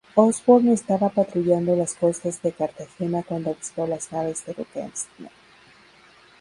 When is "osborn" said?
0.15-0.69